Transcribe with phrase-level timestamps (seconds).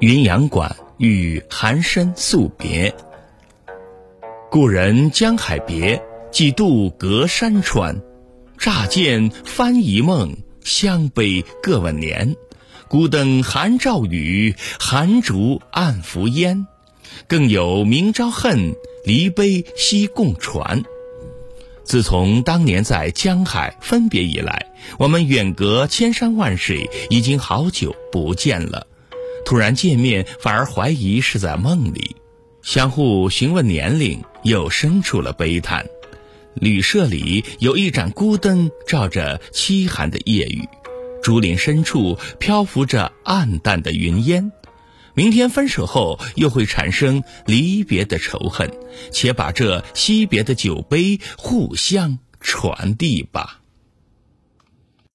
[0.00, 2.92] 云阳馆与寒山宿别。
[4.50, 6.02] 故人江海别，
[6.32, 8.02] 几度隔山川。
[8.58, 12.34] 乍见翻疑梦，相悲各问年。
[12.88, 16.66] 孤灯寒照雨，寒烛暗伏烟。
[17.28, 20.82] 更有明朝恨，离悲西共传。
[21.84, 28.86] 自从当年在江海分别以来，我们远隔千山万水，已经好久不见了。
[29.44, 32.16] 突然见面，反而怀疑是在梦里。
[32.62, 35.86] 相互询问年龄，又生出了悲叹。
[36.54, 40.66] 旅社里有一盏孤灯，照着凄寒的夜雨。
[41.22, 44.52] 竹林深处漂浮着暗淡的云烟。
[45.14, 48.70] 明天分手后，又会产生离别的仇恨。
[49.10, 53.60] 且把这惜别的酒杯互相传递吧。